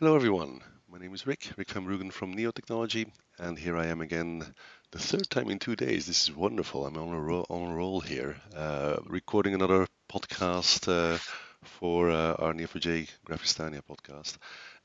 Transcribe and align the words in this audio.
Hello, 0.00 0.16
everyone. 0.16 0.60
My 0.88 0.98
name 0.98 1.14
is 1.14 1.24
Rick, 1.24 1.52
Rick 1.56 1.70
van 1.70 1.84
Bruggen 1.84 2.12
from 2.12 2.32
Neo 2.32 2.50
Technology, 2.50 3.06
and 3.38 3.56
here 3.56 3.76
I 3.76 3.86
am 3.86 4.00
again, 4.00 4.44
the 4.90 4.98
third 4.98 5.30
time 5.30 5.48
in 5.50 5.60
two 5.60 5.76
days. 5.76 6.06
This 6.06 6.24
is 6.24 6.34
wonderful. 6.34 6.84
I'm 6.84 6.96
on 6.96 7.14
a 7.14 7.20
roll, 7.20 7.46
on 7.48 7.70
a 7.70 7.74
roll 7.76 8.00
here, 8.00 8.34
uh, 8.56 8.96
recording 9.06 9.54
another 9.54 9.86
podcast 10.10 10.88
uh, 10.88 11.16
for 11.62 12.10
uh, 12.10 12.34
our 12.40 12.52
Neo4j 12.52 13.08
Graphistania 13.24 13.82
podcast. 13.88 14.36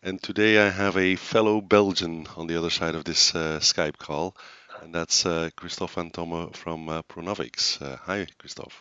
And 0.03 0.21
today 0.21 0.59
I 0.59 0.69
have 0.69 0.95
a 0.95 1.15
fellow 1.15 1.59
Belgian 1.59 2.27
on 2.37 2.45
the 2.45 2.57
other 2.57 2.69
side 2.69 2.93
of 2.93 3.03
this 3.03 3.33
uh, 3.33 3.57
Skype 3.61 3.97
call, 3.97 4.37
and 4.83 4.93
that's 4.93 5.25
uh, 5.25 5.49
Kristof 5.57 5.95
Van 5.95 6.11
Tomme 6.11 6.55
from 6.55 6.87
uh, 6.87 7.01
Pronovix. 7.01 7.79
Hi, 8.05 8.27
Kristof. 8.39 8.73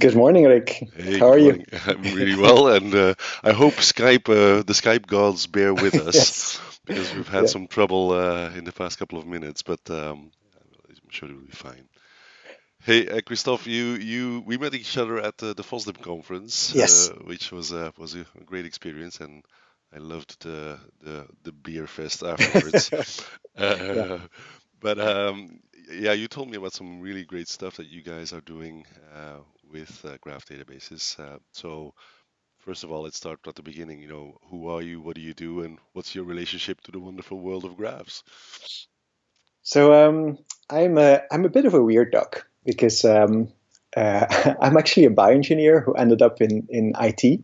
Good 0.00 0.14
morning, 0.16 0.44
Rick. 0.44 0.82
Hey, 0.94 1.20
How 1.20 1.28
are 1.30 1.38
you? 1.38 1.64
I'm 1.86 2.10
really 2.10 2.34
well, 2.34 2.68
and 2.68 2.94
uh, 2.94 3.14
I 3.42 3.52
hope 3.52 3.76
Skype, 3.80 4.28
uh, 4.28 4.62
the 4.62 4.72
Skype 4.74 5.06
gods, 5.06 5.46
bear 5.46 5.74
with 5.74 5.98
us 5.98 6.34
Yes. 6.34 6.60
because 6.84 7.12
we've 7.14 7.28
had 7.28 7.46
Yeah. 7.46 7.48
some 7.48 7.66
trouble 7.68 8.12
uh, 8.12 8.50
in 8.50 8.64
the 8.64 8.72
past 8.72 8.98
couple 8.98 9.18
of 9.18 9.26
minutes, 9.26 9.62
but 9.62 9.80
um, 9.90 10.30
I'm 10.88 11.10
sure 11.10 11.28
it 11.28 11.34
will 11.34 11.42
be 11.46 11.52
fine. 11.52 11.88
Hey, 12.82 13.08
uh, 13.08 13.20
Kristof, 13.20 13.66
you 13.66 13.94
you 13.94 14.42
we 14.46 14.58
met 14.58 14.74
each 14.74 14.96
other 14.98 15.18
at 15.18 15.38
the, 15.38 15.54
the 15.54 15.62
FOSDEM 15.64 16.00
conference, 16.02 16.74
Yes. 16.74 17.10
uh, 17.10 17.14
which 17.24 17.52
was 17.52 17.72
uh, 17.72 17.90
was 17.98 18.14
a 18.14 18.24
great 18.44 18.66
experience, 18.66 19.20
and 19.20 19.44
I 19.94 19.98
loved 19.98 20.42
the 20.42 20.78
the, 21.00 21.26
the 21.44 21.52
beer 21.52 21.86
fest 21.86 22.22
afterwards. 22.22 22.90
Yeah. 23.90 24.04
Uh, 24.04 24.18
but 24.80 24.98
um, 24.98 25.60
yeah, 25.90 26.12
you 26.12 26.28
told 26.28 26.50
me 26.50 26.56
about 26.56 26.72
some 26.72 27.00
really 27.00 27.24
great 27.24 27.48
stuff 27.48 27.76
that 27.76 27.88
you 27.88 28.02
guys 28.02 28.32
are 28.32 28.40
doing 28.42 28.84
uh, 29.14 29.38
with 29.72 30.04
uh, 30.04 30.16
graph 30.20 30.46
databases. 30.46 31.18
Uh, 31.18 31.38
so 31.52 31.94
first 32.58 32.84
of 32.84 32.92
all, 32.92 33.02
let's 33.02 33.16
start 33.16 33.40
at 33.46 33.54
the 33.54 33.62
beginning. 33.62 34.00
You 34.00 34.08
know, 34.08 34.38
who 34.50 34.68
are 34.68 34.82
you? 34.82 35.00
What 35.00 35.16
do 35.16 35.20
you 35.20 35.34
do? 35.34 35.62
And 35.62 35.78
what's 35.92 36.14
your 36.14 36.24
relationship 36.24 36.80
to 36.82 36.92
the 36.92 37.00
wonderful 37.00 37.40
world 37.40 37.64
of 37.64 37.76
graphs? 37.76 38.22
So 39.62 39.92
um, 39.92 40.38
I'm 40.68 40.98
a 40.98 41.22
I'm 41.30 41.44
a 41.44 41.50
bit 41.50 41.66
of 41.66 41.74
a 41.74 41.82
weird 41.82 42.12
duck 42.12 42.46
because 42.64 43.04
um, 43.04 43.48
uh, 43.96 44.54
I'm 44.60 44.76
actually 44.76 45.06
a 45.06 45.10
bioengineer 45.10 45.84
who 45.84 45.94
ended 45.94 46.22
up 46.22 46.40
in 46.40 46.66
in 46.70 46.92
IT 46.98 47.40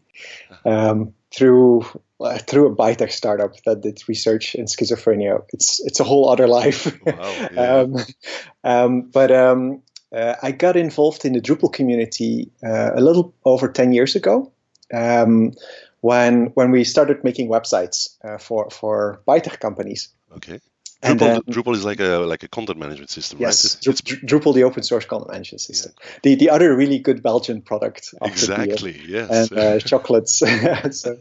um, 0.65 1.15
through 1.35 1.85
uh, 2.21 2.39
through 2.39 2.67
a 2.67 2.75
biotech 2.75 3.13
startup 3.13 3.55
that 3.65 3.83
did 3.83 4.03
research 4.09 4.55
in 4.55 4.65
schizophrenia. 4.65 5.45
It's 5.53 5.81
it's 5.81 6.01
a 6.01 6.05
whole 6.05 6.29
other 6.29 6.49
life. 6.49 6.99
Wow. 7.05 7.49
Yeah. 7.53 7.61
um, 7.81 7.97
um, 8.65 9.11
but 9.13 9.31
um, 9.31 9.83
uh, 10.13 10.35
I 10.43 10.53
got 10.53 10.77
involved 10.77 11.25
in 11.25 11.33
the 11.33 11.41
Drupal 11.41 11.73
community 11.73 12.51
uh, 12.65 12.91
a 12.95 13.01
little 13.01 13.35
over 13.45 13.69
ten 13.69 13.93
years 13.93 14.17
ago. 14.17 14.53
Um, 14.93 15.53
when 16.01 16.47
when 16.55 16.71
we 16.71 16.85
started 16.85 17.25
making 17.25 17.49
websites 17.49 18.17
uh, 18.25 18.39
for 18.39 18.71
for 18.71 19.21
biotech 19.27 19.61
companies, 19.61 20.09
Okay. 20.37 20.61
and 21.03 21.19
Drupal, 21.19 21.45
then 21.45 21.55
Drupal 21.55 21.75
is 21.75 21.85
like 21.85 22.01
a 22.01 22.19
like 22.19 22.43
a 22.43 22.49
content 22.49 22.79
management 22.79 23.11
system, 23.11 23.39
right? 23.39 23.47
yes, 23.49 23.77
Dru- 23.81 23.93
Drupal, 23.95 24.55
the 24.55 24.65
open 24.65 24.83
source 24.83 25.05
content 25.05 25.33
management 25.33 25.61
system, 25.61 25.93
the 26.23 26.37
the 26.37 26.51
other 26.51 26.75
really 26.75 26.99
good 27.01 27.23
Belgian 27.23 27.63
product 27.63 28.15
beer 28.21 28.31
exactly 28.31 29.01
yes. 29.07 29.51
and 29.51 29.59
uh, 29.59 29.79
chocolates. 29.91 30.39
so, 30.91 31.17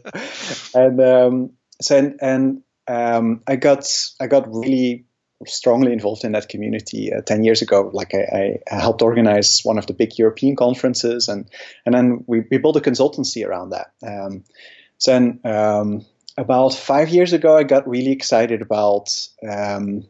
and 0.74 1.00
um, 1.00 1.50
so 1.80 1.96
and, 1.98 2.18
and 2.22 2.62
um, 2.86 3.42
I 3.46 3.56
got 3.56 3.84
I 4.20 4.28
got 4.28 4.48
really 4.48 5.04
strongly 5.46 5.92
involved 5.92 6.24
in 6.24 6.32
that 6.32 6.48
community 6.48 7.12
uh, 7.12 7.20
ten 7.22 7.44
years 7.44 7.62
ago. 7.62 7.90
Like 7.92 8.14
I, 8.14 8.58
I 8.70 8.74
helped 8.74 9.02
organize 9.02 9.60
one 9.64 9.78
of 9.78 9.86
the 9.86 9.94
big 9.94 10.18
European 10.18 10.56
conferences, 10.56 11.28
and 11.28 11.48
and 11.86 11.94
then 11.94 12.24
we, 12.26 12.44
we 12.50 12.58
built 12.58 12.76
a 12.76 12.80
consultancy 12.80 13.46
around 13.46 13.70
that. 13.70 13.92
Um, 14.06 14.44
so 14.98 15.12
then 15.12 15.40
um, 15.44 16.04
about 16.36 16.74
five 16.74 17.10
years 17.10 17.32
ago, 17.32 17.56
I 17.56 17.62
got 17.62 17.88
really 17.88 18.12
excited 18.12 18.62
about 18.62 19.10
um, 19.48 20.04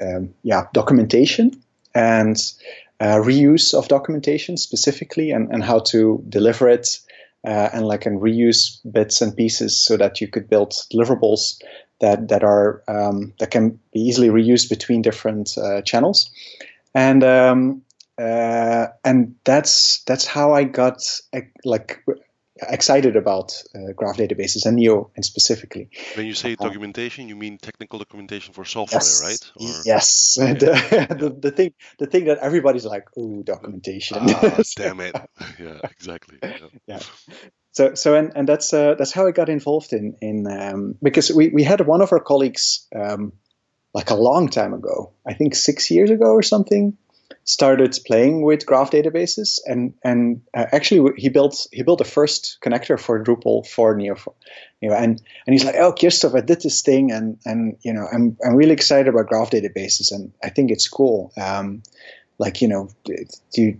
um, 0.00 0.34
yeah 0.42 0.64
documentation 0.72 1.62
and 1.94 2.36
uh, 3.00 3.16
reuse 3.16 3.74
of 3.74 3.88
documentation 3.88 4.56
specifically, 4.56 5.30
and, 5.30 5.50
and 5.52 5.62
how 5.62 5.80
to 5.80 6.24
deliver 6.28 6.68
it 6.68 6.98
uh, 7.44 7.68
and 7.72 7.86
like 7.86 8.06
and 8.06 8.20
reuse 8.20 8.78
bits 8.90 9.20
and 9.20 9.36
pieces 9.36 9.76
so 9.76 9.96
that 9.96 10.20
you 10.20 10.28
could 10.28 10.48
build 10.48 10.72
deliverables 10.92 11.60
that 12.02 12.28
that 12.28 12.44
are 12.44 12.82
um, 12.86 13.32
that 13.38 13.50
can 13.50 13.78
be 13.92 14.00
easily 14.00 14.28
reused 14.28 14.68
between 14.68 15.00
different 15.00 15.56
uh, 15.56 15.80
channels, 15.82 16.30
and 16.94 17.24
um, 17.24 17.82
uh, 18.18 18.88
and 19.04 19.36
that's 19.44 20.02
that's 20.04 20.26
how 20.26 20.52
I 20.52 20.64
got 20.64 21.02
like 21.64 22.04
excited 22.68 23.16
about 23.16 23.62
uh, 23.74 23.92
graph 23.94 24.16
databases 24.16 24.66
and 24.66 24.76
Neo 24.76 25.10
and 25.16 25.24
specifically. 25.24 25.88
when 26.16 26.26
you 26.26 26.34
say 26.34 26.52
Uh, 26.58 26.64
documentation, 26.66 27.28
you 27.28 27.36
mean 27.36 27.58
technical 27.58 27.98
documentation 27.98 28.54
for 28.54 28.64
software, 28.64 29.00
Yes, 29.00 29.22
right? 29.22 29.52
Or 29.56 29.82
yes. 29.84 30.34
the, 30.38 30.88
Yeah. 30.92 31.06
the, 31.06 31.30
the 31.30 31.50
thing 31.50 31.74
the 31.98 32.06
thing 32.06 32.24
that 32.26 32.38
everybody's 32.38 32.84
like, 32.84 33.04
ooh, 33.16 33.42
documentation. 33.42 34.18
Ah, 34.20 34.58
damn 34.76 35.00
it. 35.00 35.16
Yeah, 35.58 35.78
exactly. 35.84 36.38
Yeah. 36.42 36.68
yeah 36.86 37.00
so 37.72 37.94
so 37.94 38.14
and, 38.14 38.32
and 38.36 38.46
that's 38.48 38.72
uh, 38.72 38.94
that's 38.98 39.12
how 39.12 39.26
I 39.26 39.32
got 39.32 39.48
involved 39.48 39.92
in 39.92 40.16
in 40.20 40.46
um, 40.46 40.94
because 41.02 41.30
we, 41.34 41.48
we 41.48 41.62
had 41.64 41.80
one 41.86 42.02
of 42.02 42.12
our 42.12 42.20
colleagues 42.20 42.86
um, 42.94 43.32
like 43.94 44.10
a 44.10 44.14
long 44.14 44.48
time 44.48 44.74
ago 44.74 45.12
I 45.26 45.34
think 45.34 45.54
six 45.54 45.90
years 45.90 46.10
ago 46.10 46.32
or 46.32 46.42
something 46.42 46.96
started 47.44 47.98
playing 48.06 48.42
with 48.42 48.66
graph 48.66 48.90
databases 48.90 49.58
and 49.66 49.94
and 50.04 50.42
uh, 50.54 50.66
actually 50.72 51.12
he 51.16 51.28
built 51.28 51.66
he 51.72 51.82
built 51.82 51.98
the 51.98 52.04
first 52.04 52.58
connector 52.64 52.98
for 52.98 53.22
Drupal 53.22 53.66
for 53.66 53.94
Neo 53.94 54.16
you 54.80 54.88
know 54.88 54.96
and 54.96 55.20
and 55.46 55.54
he's 55.54 55.64
like 55.64 55.76
oh 55.76 55.92
Kristof 55.92 56.36
I 56.36 56.40
did 56.40 56.62
this 56.62 56.82
thing 56.82 57.10
and 57.12 57.38
and 57.44 57.76
you 57.82 57.92
know 57.92 58.06
I'm 58.12 58.36
I'm 58.44 58.54
really 58.54 58.72
excited 58.72 59.08
about 59.08 59.28
graph 59.28 59.50
databases 59.50 60.12
and 60.12 60.32
I 60.42 60.50
think 60.50 60.70
it's 60.70 60.88
cool. 60.88 61.32
Um, 61.40 61.82
like 62.38 62.60
you 62.60 62.68
know 62.68 62.88
do, 63.04 63.78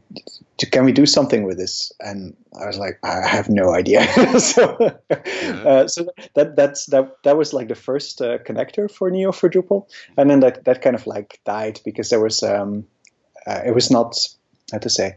do, 0.58 0.66
can 0.70 0.84
we 0.84 0.92
do 0.92 1.06
something 1.06 1.42
with 1.42 1.58
this? 1.58 1.90
And 2.00 2.36
i 2.60 2.66
was 2.66 2.78
like 2.78 2.98
i 3.02 3.26
have 3.26 3.48
no 3.48 3.74
idea. 3.74 4.06
So 4.38 4.64
uh, 5.10 5.88
so 5.88 6.06
that 6.34 6.54
that's 6.56 6.86
that 6.86 7.16
that 7.24 7.36
was 7.36 7.52
like 7.52 7.68
the 7.68 7.74
first 7.74 8.20
uh, 8.20 8.38
connector 8.38 8.90
for 8.90 9.10
neo 9.10 9.32
for 9.32 9.50
drupal. 9.50 9.88
And 10.16 10.30
then 10.30 10.40
that 10.40 10.64
that 10.64 10.82
kind 10.82 10.94
of 10.94 11.06
like 11.06 11.40
died 11.44 11.80
because 11.84 12.10
there 12.10 12.20
was 12.20 12.42
um 12.42 12.86
it 13.46 13.74
was 13.74 13.90
not 13.90 14.16
how 14.70 14.78
to 14.78 14.90
say 14.90 15.16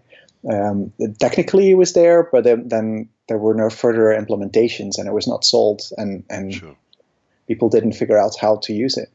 um, 0.51 0.91
technically 1.19 1.71
it 1.71 1.75
was 1.75 1.93
there 1.93 2.27
but 2.31 2.43
then, 2.43 2.67
then 2.67 3.09
there 3.27 3.37
were 3.37 3.53
no 3.53 3.69
further 3.69 4.05
implementations 4.05 4.97
and 4.97 5.07
it 5.07 5.13
was 5.13 5.27
not 5.27 5.43
sold 5.43 5.81
and 5.97 6.23
and 6.29 6.53
Sure. 6.53 6.75
people 7.47 7.69
didn't 7.69 7.93
figure 7.93 8.17
out 8.17 8.35
how 8.39 8.57
to 8.57 8.73
use 8.73 8.97
it. 8.97 9.09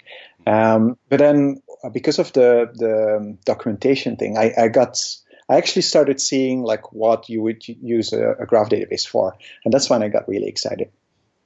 Um, 0.46 0.96
but 1.08 1.18
then, 1.18 1.62
uh, 1.84 1.90
because 1.90 2.18
of 2.18 2.32
the 2.32 2.70
the 2.74 3.36
documentation 3.44 4.16
thing, 4.16 4.36
I, 4.38 4.52
I 4.56 4.68
got 4.68 4.98
I 5.48 5.56
actually 5.56 5.82
started 5.82 6.20
seeing 6.20 6.62
like 6.62 6.92
what 6.92 7.28
you 7.28 7.42
would 7.42 7.66
use 7.66 8.12
a, 8.12 8.32
a 8.40 8.46
graph 8.46 8.70
database 8.70 9.06
for, 9.06 9.36
and 9.64 9.72
that's 9.72 9.90
when 9.90 10.02
I 10.02 10.08
got 10.08 10.28
really 10.28 10.48
excited. 10.48 10.90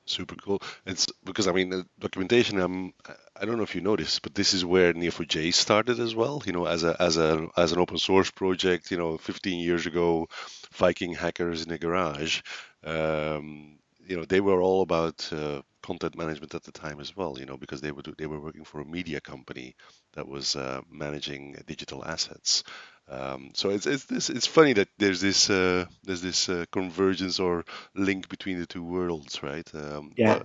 Super 0.07 0.35
cool. 0.37 0.61
It's 0.85 1.07
because 1.25 1.49
I 1.49 1.53
mean 1.53 1.71
the 1.71 1.87
documentation. 1.99 2.61
Um, 2.61 2.93
I 3.41 3.47
don't 3.47 3.57
know 3.57 3.63
if 3.63 3.75
you 3.75 3.81
noticed, 3.81 4.21
but 4.21 4.35
this 4.35 4.53
is 4.53 4.63
where 4.63 4.93
Neo4j 4.93 5.51
started 5.51 5.99
as 5.99 6.15
well. 6.15 6.43
You 6.45 6.53
know, 6.53 6.67
as 6.67 6.85
a 6.85 6.95
as 7.01 7.17
a 7.17 7.49
as 7.57 7.73
an 7.73 7.79
open 7.79 7.97
source 7.97 8.31
project. 8.31 8.91
You 8.91 8.99
know, 8.99 9.17
15 9.17 9.59
years 9.61 9.87
ago, 9.87 10.29
Viking 10.75 11.15
hackers 11.15 11.65
in 11.65 11.71
a 11.73 11.79
garage. 11.79 12.43
Um, 12.85 13.79
you 14.07 14.17
know, 14.19 14.27
they 14.27 14.43
were 14.43 14.61
all 14.61 14.83
about 14.83 15.27
uh, 15.33 15.63
content 15.83 16.19
management 16.19 16.55
at 16.55 16.65
the 16.65 16.73
time 16.73 17.01
as 17.01 17.17
well. 17.17 17.39
You 17.39 17.47
know, 17.47 17.57
because 17.57 17.81
they 17.81 17.91
were 17.91 18.03
they 18.19 18.27
were 18.27 18.41
working 18.41 18.65
for 18.65 18.83
a 18.83 18.85
media 18.85 19.23
company 19.23 19.75
that 20.13 20.29
was 20.29 20.55
uh, 20.55 20.83
managing 20.91 21.57
digital 21.67 22.05
assets. 22.05 22.63
Um, 23.09 23.51
so 23.55 23.69
it's 23.71 23.87
it's 23.87 24.05
this 24.05 24.31
it's 24.31 24.47
funny 24.47 24.73
that 24.75 24.89
there's 24.99 25.21
this 25.21 25.51
uh, 25.51 25.85
there's 26.05 26.23
this 26.23 26.49
uh, 26.49 26.65
convergence 26.73 27.39
or 27.39 27.65
link 27.95 28.29
between 28.29 28.59
the 28.59 28.67
two 28.67 28.83
worlds, 28.83 29.43
right? 29.43 29.69
Um, 29.75 30.13
Yeah. 30.17 30.41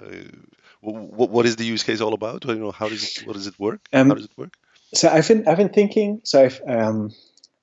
what, 0.81 1.29
what 1.29 1.45
is 1.45 1.55
the 1.55 1.65
use 1.65 1.83
case 1.83 2.01
all 2.01 2.13
about? 2.13 2.45
You 2.45 2.55
know, 2.55 2.71
how 2.71 2.89
does 2.89 3.03
it 3.03 3.27
what 3.27 3.33
does 3.33 3.47
it 3.47 3.57
work? 3.59 3.87
Um, 3.93 4.09
how 4.09 4.15
does 4.15 4.25
it 4.25 4.37
work? 4.37 4.57
So 4.93 5.07
I've 5.09 5.27
been 5.27 5.47
I've 5.47 5.57
been 5.57 5.69
thinking. 5.69 6.21
So 6.23 6.43
I've 6.43 6.61
um, 6.67 7.11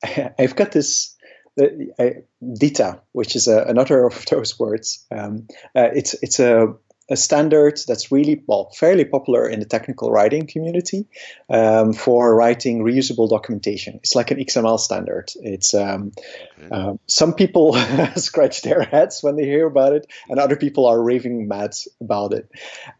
I've 0.38 0.56
got 0.56 0.72
this 0.72 1.14
uh, 1.60 1.66
uh, 1.98 2.10
DITA, 2.40 3.00
which 3.12 3.37
is 3.37 3.48
a, 3.48 3.64
another 3.64 4.06
of 4.06 4.25
those 4.31 4.58
words. 4.58 5.04
Um, 5.10 5.46
uh, 5.75 5.90
it's 5.94 6.14
it's 6.22 6.40
a 6.40 6.75
a 7.08 7.17
standard 7.17 7.79
that's 7.87 8.11
really 8.11 8.43
well 8.47 8.70
fairly 8.70 9.05
popular 9.05 9.49
in 9.49 9.61
the 9.61 9.67
technical 9.67 10.11
writing 10.11 10.47
community 10.47 11.06
um, 11.49 11.93
for 11.93 12.35
writing 12.35 12.82
reusable 12.82 13.29
documentation. 13.31 13.94
It's 13.97 14.14
like 14.17 14.31
an 14.32 14.38
XML 14.38 14.79
standard. 14.81 15.31
It's 15.37 15.75
um, 15.75 16.12
Okay. 16.58 16.75
um, 16.75 16.99
some 17.06 17.35
people 17.35 17.75
scratch 18.17 18.62
their 18.62 18.82
heads 18.82 19.23
when 19.23 19.37
they 19.37 19.44
hear 19.44 19.67
about 19.67 19.93
it, 19.93 20.06
and 20.29 20.41
other 20.41 20.56
people 20.56 20.87
are 20.87 21.00
raving 21.00 21.47
mad 21.49 21.75
about 22.00 22.32
it. 22.32 22.50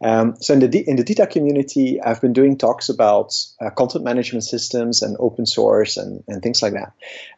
Um, 0.01 0.35
so 0.39 0.53
in 0.53 0.59
the 0.59 0.67
D- 0.67 0.83
in 0.87 0.95
the 0.95 1.03
DITA 1.03 1.27
community, 1.27 1.99
I've 1.99 2.21
been 2.21 2.33
doing 2.33 2.57
talks 2.57 2.89
about 2.89 3.33
uh, 3.59 3.71
content 3.71 4.05
management 4.05 4.43
systems 4.43 5.01
and 5.01 5.17
open 5.19 5.45
source 5.45 5.97
and, 5.97 6.23
and 6.27 6.41
things 6.41 6.61
like 6.61 6.73
that. 6.73 6.93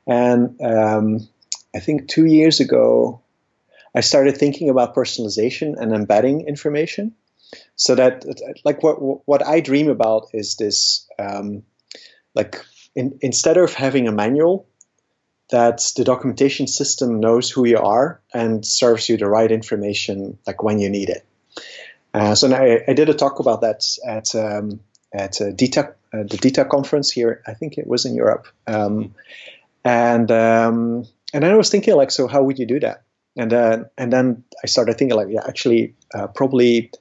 And 0.06 0.62
um, 0.62 1.28
I 1.74 1.80
think 1.80 2.08
two 2.10 2.26
years 2.26 2.60
ago, 2.60 3.22
I 3.96 4.02
started 4.02 4.38
thinking 4.38 4.70
about 4.70 4.96
personalization 4.96 5.76
and 5.78 5.94
embedding 5.94 6.48
information. 6.48 7.16
so 7.76 7.96
that 7.96 8.26
like 8.64 8.84
what 8.84 8.98
what 9.28 9.46
I 9.46 9.60
dream 9.60 9.90
about 9.90 10.28
is 10.34 10.56
this 10.56 11.08
um, 11.18 11.64
like 12.36 12.64
in, 12.96 13.18
instead 13.22 13.58
of 13.58 13.74
having 13.74 14.08
a 14.08 14.12
manual 14.12 14.68
that 15.50 15.82
the 15.96 16.04
documentation 16.04 16.68
system 16.68 17.20
knows 17.20 17.50
who 17.50 17.66
you 17.66 17.80
are 17.80 18.22
and 18.34 18.66
serves 18.66 19.10
you 19.10 19.18
the 19.18 19.28
right 19.28 19.52
information 19.52 20.38
like 20.46 20.62
when 20.62 20.80
you 20.80 20.90
need 20.90 21.10
it. 21.10 21.26
Uh, 22.14 22.36
so 22.36 22.52
I, 22.54 22.84
I, 22.88 22.94
did 22.94 23.10
a 23.10 23.14
talk 23.14 23.40
about 23.40 23.62
that 23.62 23.84
at 24.06 24.34
um, 24.36 24.80
at 25.14 25.42
uh, 25.42 25.46
uh, 25.48 26.24
the 26.24 26.38
DITA 26.42 26.66
conference 26.66 27.12
here. 27.12 27.42
I 27.46 27.54
think 27.54 27.78
it 27.78 27.88
was 27.88 28.06
in 28.06 28.16
Europe, 28.16 28.48
um, 28.66 29.14
and 29.84 30.32
um, 30.32 31.06
and 31.34 31.46
I 31.46 31.56
was 31.56 31.70
thinking 31.70 31.96
like, 31.96 32.12
so 32.12 32.28
how 32.28 32.44
would 32.44 32.58
you 32.58 32.66
do 32.66 32.80
that? 32.80 33.04
And 33.38 33.52
then 33.52 33.90
and 33.98 34.12
then 34.12 34.44
I 34.64 34.68
started 34.68 34.98
thinking 34.98 35.16
like, 35.16 35.30
yeah, 35.30 35.44
actually, 35.48 35.96
uh, 36.14 36.28
probably 36.28 36.92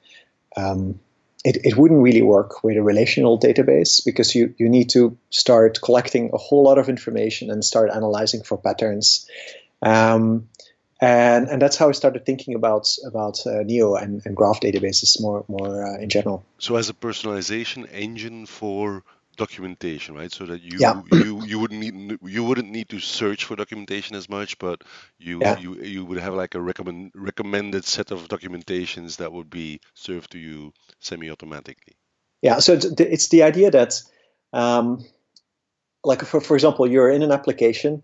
um, 0.56 1.00
it, 1.44 1.58
it 1.64 1.76
wouldn't 1.76 2.02
really 2.02 2.22
work 2.22 2.62
with 2.64 2.76
a 2.76 2.82
relational 2.82 3.38
database 3.38 4.04
because 4.04 4.34
you, 4.34 4.54
you 4.58 4.68
need 4.68 4.90
to 4.90 5.16
start 5.30 5.80
collecting 5.82 6.30
a 6.32 6.36
whole 6.36 6.64
lot 6.64 6.78
of 6.78 6.88
information 6.88 7.50
and 7.50 7.64
start 7.64 7.90
analyzing 7.90 8.42
for 8.42 8.58
patterns. 8.58 9.28
Um, 9.80 10.48
and, 11.00 11.48
and 11.48 11.62
that's 11.62 11.76
how 11.76 11.88
I 11.88 11.92
started 11.92 12.26
thinking 12.26 12.54
about 12.56 12.88
about 13.06 13.46
uh, 13.46 13.62
Neo 13.62 13.94
and, 13.94 14.20
and 14.24 14.36
graph 14.36 14.60
databases 14.60 15.20
more 15.20 15.44
more 15.46 15.86
uh, 15.86 16.02
in 16.02 16.08
general. 16.08 16.44
So 16.58 16.74
as 16.74 16.90
a 16.90 16.94
personalization 16.94 17.88
engine 17.92 18.46
for 18.46 19.04
documentation, 19.38 20.14
right? 20.14 20.30
So 20.30 20.44
that 20.46 20.60
you 20.60 20.78
yeah. 20.78 21.00
you 21.10 21.42
you 21.44 21.58
wouldn't 21.58 21.80
need 21.80 22.18
you 22.22 22.44
wouldn't 22.44 22.70
need 22.70 22.90
to 22.90 23.00
search 23.00 23.44
for 23.44 23.56
documentation 23.56 24.16
as 24.16 24.28
much, 24.28 24.58
but 24.58 24.84
you 25.18 25.40
yeah. 25.40 25.58
you 25.58 25.80
you 25.80 26.04
would 26.04 26.18
have 26.18 26.34
like 26.34 26.54
a 26.54 26.60
recommend 26.60 27.12
recommended 27.14 27.84
set 27.86 28.10
of 28.10 28.28
documentations 28.28 29.16
that 29.16 29.32
would 29.32 29.48
be 29.48 29.80
served 29.94 30.32
to 30.32 30.38
you 30.38 30.72
semi-automatically. 31.00 31.96
Yeah. 32.42 32.58
So 32.58 32.74
it's, 32.74 32.84
it's 32.84 33.28
the 33.28 33.42
idea 33.42 33.70
that, 33.70 34.02
um, 34.52 35.04
like 36.04 36.22
for 36.24 36.40
for 36.40 36.54
example, 36.54 36.86
you're 36.86 37.10
in 37.10 37.22
an 37.22 37.32
application, 37.32 38.02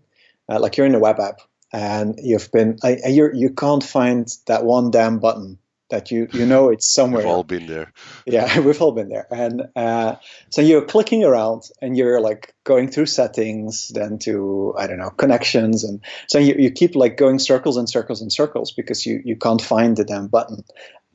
uh, 0.49 0.59
like 0.59 0.77
you're 0.77 0.87
in 0.87 0.95
a 0.95 0.99
web 0.99 1.19
app, 1.19 1.41
and 1.71 2.19
you've 2.23 2.51
been 2.51 2.77
you 2.83 3.29
you 3.33 3.49
can't 3.51 3.83
find 3.83 4.27
that 4.47 4.65
one 4.65 4.91
damn 4.91 5.19
button 5.19 5.59
that 5.89 6.11
you 6.11 6.27
you 6.33 6.45
know 6.45 6.69
it's 6.69 6.91
somewhere. 6.91 7.23
We've 7.23 7.31
all 7.31 7.43
been 7.43 7.67
there. 7.67 7.93
Yeah, 8.25 8.59
we've 8.65 8.81
all 8.81 8.91
been 8.91 9.09
there, 9.09 9.27
and 9.31 9.63
uh, 9.75 10.15
so 10.49 10.61
you're 10.61 10.85
clicking 10.85 11.23
around 11.23 11.63
and 11.81 11.95
you're 11.95 12.21
like 12.21 12.53
going 12.63 12.89
through 12.89 13.05
settings, 13.07 13.89
then 13.93 14.19
to 14.19 14.73
I 14.77 14.87
don't 14.87 14.99
know 14.99 15.11
connections, 15.11 15.83
and 15.83 16.01
so 16.27 16.39
you, 16.39 16.55
you 16.57 16.71
keep 16.71 16.95
like 16.95 17.17
going 17.17 17.39
circles 17.39 17.77
and 17.77 17.89
circles 17.89 18.21
and 18.21 18.31
circles 18.31 18.71
because 18.71 19.05
you 19.05 19.21
you 19.23 19.35
can't 19.35 19.61
find 19.61 19.95
the 19.95 20.05
damn 20.05 20.27
button. 20.27 20.63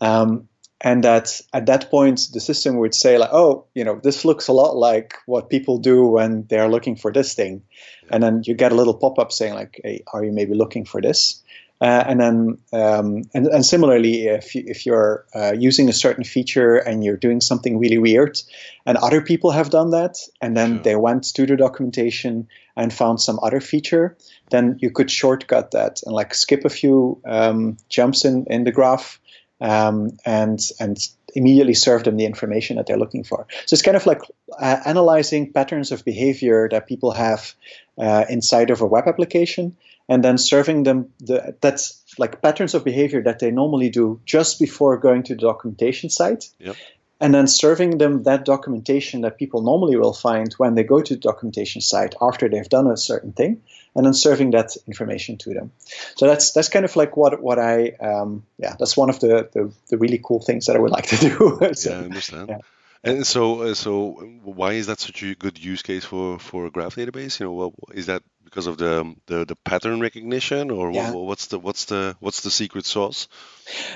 Um, 0.00 0.48
and 0.80 1.04
that 1.04 1.40
at 1.52 1.66
that 1.66 1.90
point 1.90 2.28
the 2.32 2.40
system 2.40 2.78
would 2.78 2.94
say 2.94 3.18
like 3.18 3.30
oh 3.32 3.66
you 3.74 3.84
know 3.84 4.00
this 4.02 4.24
looks 4.24 4.48
a 4.48 4.52
lot 4.52 4.76
like 4.76 5.14
what 5.26 5.50
people 5.50 5.78
do 5.78 6.06
when 6.06 6.46
they're 6.48 6.70
looking 6.70 6.96
for 6.96 7.12
this 7.12 7.34
thing 7.34 7.62
and 8.10 8.22
then 8.22 8.42
you 8.44 8.54
get 8.54 8.72
a 8.72 8.74
little 8.74 8.94
pop-up 8.94 9.30
saying 9.30 9.54
like 9.54 9.78
hey 9.84 10.02
are 10.12 10.24
you 10.24 10.32
maybe 10.32 10.54
looking 10.54 10.86
for 10.86 11.02
this 11.02 11.42
uh, 11.80 12.04
and 12.06 12.20
then, 12.20 12.58
um, 12.74 13.22
and, 13.32 13.46
and, 13.46 13.64
similarly, 13.64 14.26
if, 14.26 14.54
you, 14.54 14.64
if 14.66 14.84
you're 14.84 15.24
uh, 15.34 15.52
using 15.56 15.88
a 15.88 15.94
certain 15.94 16.24
feature 16.24 16.76
and 16.76 17.02
you're 17.02 17.16
doing 17.16 17.40
something 17.40 17.78
really 17.78 17.96
weird, 17.96 18.38
and 18.84 18.98
other 18.98 19.22
people 19.22 19.50
have 19.50 19.70
done 19.70 19.90
that, 19.90 20.18
and 20.42 20.54
then 20.54 20.74
sure. 20.74 20.82
they 20.82 20.96
went 20.96 21.24
to 21.24 21.46
the 21.46 21.56
documentation 21.56 22.48
and 22.76 22.92
found 22.92 23.20
some 23.20 23.38
other 23.42 23.60
feature, 23.60 24.16
then 24.50 24.76
you 24.80 24.90
could 24.90 25.10
shortcut 25.10 25.70
that 25.70 26.00
and 26.04 26.14
like 26.14 26.34
skip 26.34 26.66
a 26.66 26.70
few 26.70 27.20
um, 27.26 27.78
jumps 27.88 28.26
in, 28.26 28.44
in 28.50 28.64
the 28.64 28.72
graph 28.72 29.18
um, 29.60 30.16
and 30.24 30.60
and 30.80 30.98
immediately 31.34 31.74
serve 31.74 32.04
them 32.04 32.16
the 32.16 32.24
information 32.24 32.76
that 32.76 32.86
they're 32.86 32.98
looking 32.98 33.24
for. 33.24 33.46
So 33.66 33.74
it's 33.74 33.82
kind 33.82 33.96
of 33.96 34.04
like 34.04 34.20
uh, 34.58 34.80
analyzing 34.84 35.52
patterns 35.52 35.92
of 35.92 36.04
behavior 36.04 36.68
that 36.70 36.88
people 36.88 37.12
have 37.12 37.54
uh, 37.98 38.24
inside 38.28 38.70
of 38.70 38.80
a 38.80 38.86
web 38.86 39.06
application 39.06 39.76
and 40.10 40.24
then 40.24 40.36
serving 40.36 40.82
them 40.82 41.12
the, 41.20 41.56
that's 41.60 42.02
like 42.18 42.42
patterns 42.42 42.74
of 42.74 42.84
behavior 42.84 43.22
that 43.22 43.38
they 43.38 43.50
normally 43.50 43.88
do 43.88 44.20
just 44.26 44.58
before 44.58 44.98
going 44.98 45.22
to 45.22 45.34
the 45.34 45.40
documentation 45.40 46.10
site 46.10 46.50
yep. 46.58 46.76
and 47.20 47.32
then 47.32 47.46
serving 47.46 47.96
them 47.98 48.24
that 48.24 48.44
documentation 48.44 49.20
that 49.20 49.38
people 49.38 49.62
normally 49.62 49.96
will 49.96 50.12
find 50.12 50.52
when 50.54 50.74
they 50.74 50.82
go 50.82 51.00
to 51.00 51.14
the 51.14 51.20
documentation 51.20 51.80
site 51.80 52.14
after 52.20 52.48
they've 52.48 52.68
done 52.68 52.88
a 52.88 52.96
certain 52.96 53.32
thing 53.32 53.62
and 53.94 54.04
then 54.04 54.12
serving 54.12 54.50
that 54.50 54.76
information 54.86 55.38
to 55.38 55.54
them 55.54 55.70
so 56.16 56.26
that's 56.26 56.52
that's 56.52 56.68
kind 56.68 56.84
of 56.84 56.94
like 56.96 57.16
what 57.16 57.40
what 57.40 57.58
i 57.58 57.90
um, 58.00 58.44
yeah 58.58 58.74
that's 58.78 58.96
one 58.96 59.10
of 59.10 59.20
the, 59.20 59.48
the, 59.52 59.72
the 59.90 59.96
really 59.96 60.20
cool 60.22 60.40
things 60.40 60.66
that 60.66 60.76
i 60.76 60.78
would 60.78 60.90
like 60.90 61.06
to 61.06 61.16
do 61.16 61.58
so, 61.74 61.90
yeah 61.90 62.00
i 62.00 62.04
understand 62.04 62.48
yeah. 62.48 62.58
And 63.02 63.26
so, 63.26 63.62
uh, 63.62 63.74
so 63.74 64.12
why 64.44 64.72
is 64.72 64.88
that 64.88 65.00
such 65.00 65.22
a 65.22 65.34
good 65.34 65.58
use 65.58 65.82
case 65.82 66.04
for 66.04 66.38
for 66.38 66.66
a 66.66 66.70
graph 66.70 66.96
database? 66.96 67.40
You 67.40 67.46
know, 67.46 67.52
well, 67.52 67.74
is 67.94 68.06
that 68.06 68.22
because 68.44 68.66
of 68.66 68.76
the 68.76 69.14
the, 69.26 69.46
the 69.46 69.56
pattern 69.56 70.00
recognition, 70.00 70.70
or 70.70 70.92
yeah. 70.92 71.12
what's 71.12 71.46
the 71.46 71.58
what's 71.58 71.86
the 71.86 72.16
what's 72.20 72.42
the 72.42 72.50
secret 72.50 72.84
sauce? 72.84 73.28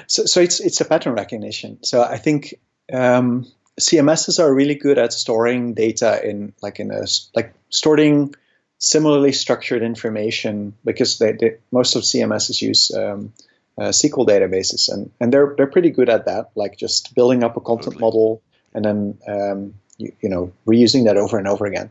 So, 0.06 0.24
so 0.24 0.40
it's 0.40 0.58
it's 0.60 0.80
a 0.80 0.86
pattern 0.86 1.12
recognition. 1.12 1.84
So 1.84 2.02
I 2.02 2.16
think 2.16 2.54
um, 2.90 3.46
CMSs 3.78 4.38
are 4.38 4.54
really 4.54 4.76
good 4.76 4.98
at 4.98 5.12
storing 5.12 5.74
data 5.74 6.26
in 6.26 6.54
like 6.62 6.80
in 6.80 6.90
a 6.90 7.04
like 7.34 7.52
storing 7.68 8.34
similarly 8.78 9.32
structured 9.32 9.82
information 9.82 10.74
because 10.84 11.18
they, 11.18 11.32
they 11.32 11.56
most 11.70 11.94
of 11.96 12.02
CMSs 12.02 12.62
use 12.62 12.90
um, 12.94 13.34
uh, 13.76 13.88
SQL 13.88 14.26
databases 14.26 14.90
and 14.90 15.10
and 15.20 15.30
they're 15.30 15.52
they're 15.58 15.66
pretty 15.66 15.90
good 15.90 16.08
at 16.08 16.24
that, 16.24 16.52
like 16.54 16.78
just 16.78 17.14
building 17.14 17.44
up 17.44 17.58
a 17.58 17.60
content 17.60 17.96
totally. 17.96 18.00
model 18.00 18.42
and 18.74 18.84
then 18.84 19.18
um, 19.26 19.74
you, 19.98 20.12
you, 20.20 20.28
know 20.28 20.52
reusing 20.66 21.04
that 21.04 21.16
over 21.16 21.38
and 21.38 21.48
over 21.48 21.66
again. 21.66 21.90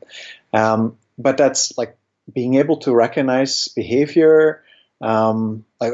Um, 0.51 0.97
but 1.17 1.37
that's 1.37 1.77
like 1.77 1.97
being 2.31 2.55
able 2.55 2.77
to 2.77 2.93
recognize 2.93 3.67
behavior. 3.69 4.63
Um, 5.01 5.65
I, 5.81 5.91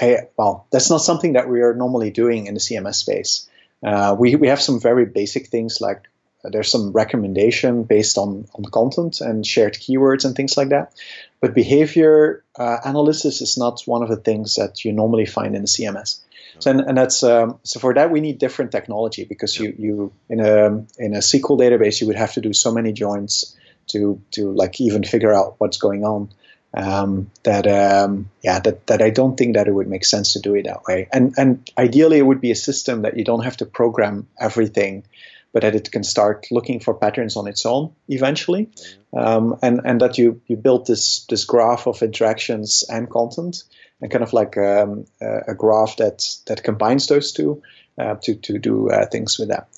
I, 0.00 0.16
well, 0.36 0.66
that's 0.70 0.90
not 0.90 0.98
something 0.98 1.34
that 1.34 1.48
we 1.48 1.62
are 1.62 1.74
normally 1.74 2.10
doing 2.10 2.46
in 2.46 2.54
the 2.54 2.60
CMS 2.60 2.96
space. 2.96 3.48
Uh, 3.84 4.14
we, 4.18 4.36
we 4.36 4.48
have 4.48 4.60
some 4.60 4.78
very 4.80 5.06
basic 5.06 5.48
things 5.48 5.80
like 5.80 6.06
there's 6.44 6.70
some 6.70 6.92
recommendation 6.92 7.84
based 7.84 8.16
on, 8.16 8.46
on 8.54 8.64
content 8.64 9.20
and 9.20 9.46
shared 9.46 9.74
keywords 9.74 10.24
and 10.24 10.34
things 10.34 10.56
like 10.56 10.70
that. 10.70 10.94
But 11.40 11.54
behavior 11.54 12.44
uh, 12.56 12.78
analysis 12.84 13.42
is 13.42 13.58
not 13.58 13.82
one 13.84 14.02
of 14.02 14.08
the 14.08 14.16
things 14.16 14.54
that 14.54 14.84
you 14.84 14.92
normally 14.92 15.26
find 15.26 15.54
in 15.54 15.62
the 15.62 15.68
CMS. 15.68 16.20
So, 16.58 16.70
and, 16.70 16.80
and 16.80 16.98
that's 16.98 17.22
um, 17.22 17.58
so 17.62 17.80
for 17.80 17.94
that 17.94 18.10
we 18.10 18.20
need 18.20 18.38
different 18.38 18.72
technology 18.72 19.24
because 19.24 19.58
you 19.58 19.74
you 19.78 20.12
in 20.28 20.40
a 20.40 20.66
in 20.98 21.14
a 21.14 21.18
SQL 21.18 21.58
database 21.58 22.00
you 22.00 22.06
would 22.08 22.16
have 22.16 22.32
to 22.34 22.40
do 22.40 22.52
so 22.52 22.72
many 22.72 22.92
joins 22.92 23.56
to 23.88 24.20
to 24.32 24.52
like 24.52 24.80
even 24.80 25.04
figure 25.04 25.32
out 25.32 25.56
what's 25.58 25.78
going 25.78 26.04
on. 26.04 26.30
Um, 26.72 27.32
that 27.42 27.66
um, 27.66 28.30
yeah 28.42 28.60
that, 28.60 28.86
that 28.86 29.02
I 29.02 29.10
don't 29.10 29.36
think 29.36 29.56
that 29.56 29.66
it 29.66 29.72
would 29.72 29.88
make 29.88 30.04
sense 30.04 30.34
to 30.34 30.40
do 30.40 30.54
it 30.54 30.66
that 30.66 30.84
way. 30.84 31.08
And 31.12 31.34
and 31.36 31.70
ideally 31.76 32.18
it 32.18 32.26
would 32.26 32.40
be 32.40 32.52
a 32.52 32.56
system 32.56 33.02
that 33.02 33.16
you 33.16 33.24
don't 33.24 33.44
have 33.44 33.56
to 33.58 33.66
program 33.66 34.28
everything, 34.38 35.04
but 35.52 35.62
that 35.62 35.74
it 35.74 35.90
can 35.90 36.04
start 36.04 36.46
looking 36.52 36.78
for 36.78 36.94
patterns 36.94 37.36
on 37.36 37.48
its 37.48 37.66
own 37.66 37.92
eventually. 38.08 38.70
Um, 39.12 39.58
and 39.62 39.80
and 39.84 40.00
that 40.00 40.18
you 40.18 40.40
you 40.46 40.56
build 40.56 40.86
this 40.86 41.24
this 41.28 41.44
graph 41.44 41.88
of 41.88 42.02
interactions 42.02 42.84
and 42.88 43.10
content 43.10 43.64
and 44.00 44.10
kind 44.10 44.22
of 44.22 44.32
like 44.32 44.56
um, 44.56 45.06
a 45.20 45.54
graph 45.54 45.96
that 45.96 46.24
that 46.46 46.62
combines 46.62 47.06
those 47.06 47.32
two 47.32 47.62
uh, 47.98 48.14
to 48.22 48.34
to 48.34 48.58
do 48.58 48.90
uh, 48.90 49.06
things 49.06 49.38
with 49.38 49.48
that. 49.48 49.68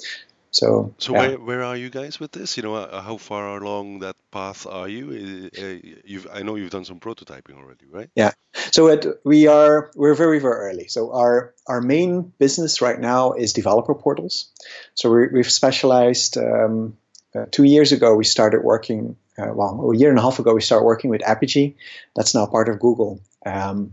So, 0.52 0.94
so 0.98 1.14
where, 1.14 1.38
where 1.38 1.64
are 1.64 1.78
you 1.78 1.88
guys 1.88 2.20
with 2.20 2.32
this? 2.32 2.58
You 2.58 2.62
know, 2.62 2.74
uh, 2.74 3.00
how 3.00 3.16
far 3.16 3.56
along 3.56 4.00
that 4.00 4.16
path 4.30 4.66
are 4.66 4.86
you? 4.86 5.50
You've, 6.04 6.28
I 6.30 6.42
know 6.42 6.56
you've 6.56 6.70
done 6.70 6.84
some 6.84 7.00
prototyping 7.00 7.56
already, 7.56 7.86
right? 7.90 8.10
Yeah. 8.14 8.32
So 8.70 8.88
it, 8.88 9.06
we 9.24 9.46
are 9.46 9.90
we're 9.96 10.14
very 10.14 10.40
very 10.40 10.70
early. 10.70 10.88
So 10.88 11.14
our 11.14 11.54
our 11.66 11.80
main 11.80 12.32
business 12.38 12.82
right 12.82 13.00
now 13.00 13.32
is 13.32 13.54
developer 13.54 13.94
portals. 13.94 14.50
So 14.94 15.10
we 15.10 15.38
have 15.38 15.50
specialized. 15.50 16.36
Um, 16.36 16.98
uh, 17.34 17.46
two 17.50 17.64
years 17.64 17.92
ago, 17.92 18.14
we 18.14 18.24
started 18.24 18.62
working. 18.62 19.16
Uh, 19.38 19.52
well, 19.54 19.90
a 19.90 19.96
year 19.96 20.10
and 20.10 20.18
a 20.18 20.22
half 20.22 20.38
ago, 20.38 20.52
we 20.52 20.60
started 20.60 20.84
working 20.84 21.08
with 21.08 21.22
Apigee. 21.22 21.76
That's 22.14 22.34
now 22.34 22.44
part 22.44 22.68
of 22.68 22.78
Google, 22.78 23.22
um, 23.46 23.90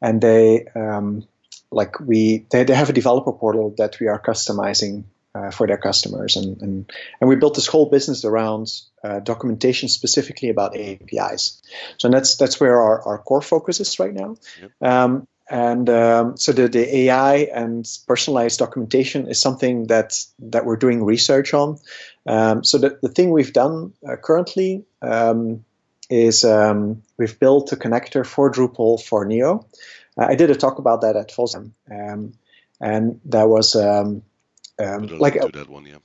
and 0.00 0.20
they 0.20 0.66
um, 0.74 1.26
like 1.70 2.00
we 2.00 2.46
they, 2.50 2.64
they 2.64 2.74
have 2.74 2.90
a 2.90 2.94
developer 2.94 3.32
portal 3.32 3.74
that 3.78 4.00
we 4.00 4.08
are 4.08 4.20
customizing 4.20 5.04
uh, 5.34 5.50
for 5.50 5.66
their 5.66 5.76
customers. 5.76 6.36
And, 6.36 6.60
and, 6.60 6.92
and 7.20 7.28
we 7.28 7.36
built 7.36 7.54
this 7.54 7.66
whole 7.66 7.86
business 7.86 8.24
around 8.24 8.72
uh, 9.04 9.20
documentation 9.20 9.88
specifically 9.88 10.48
about 10.48 10.76
APIs. 10.76 11.62
So 11.98 12.08
that's 12.08 12.36
that's 12.36 12.60
where 12.60 12.80
our, 12.80 13.02
our 13.02 13.18
core 13.18 13.42
focus 13.42 13.80
is 13.80 13.98
right 13.98 14.12
now. 14.12 14.36
Yep. 14.60 14.70
Um, 14.80 15.28
and 15.48 15.90
um, 15.90 16.36
so 16.36 16.52
the, 16.52 16.68
the 16.68 16.96
AI 16.96 17.38
and 17.52 17.88
personalized 18.06 18.60
documentation 18.60 19.28
is 19.28 19.40
something 19.40 19.88
that 19.88 20.24
that 20.38 20.64
we're 20.64 20.76
doing 20.76 21.04
research 21.04 21.54
on. 21.54 21.78
Um, 22.26 22.62
so 22.62 22.78
the, 22.78 22.98
the 23.02 23.08
thing 23.08 23.30
we've 23.30 23.52
done 23.52 23.92
uh, 24.08 24.16
currently 24.16 24.84
um, 25.02 25.64
is 26.10 26.44
um, 26.44 27.02
we've 27.16 27.38
built 27.38 27.72
a 27.72 27.76
connector 27.76 28.26
for 28.26 28.50
Drupal 28.50 29.02
for 29.02 29.24
Neo. 29.24 29.66
Uh, 30.18 30.26
I 30.28 30.34
did 30.34 30.50
a 30.50 30.56
talk 30.56 30.78
about 30.78 31.02
that 31.02 31.16
at 31.16 31.30
FOSDEM, 31.30 31.70
um, 31.90 32.32
and 32.80 33.20
that 33.26 33.48
was 33.48 33.76
um, 33.76 34.22
um, 34.78 35.06
like 35.06 35.34
that 35.34 35.68
one, 35.68 35.86
yeah. 35.86 35.98